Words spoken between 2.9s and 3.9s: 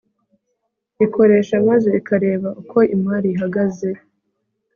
imari ihagaze